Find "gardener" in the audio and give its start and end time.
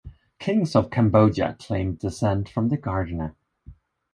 2.77-3.35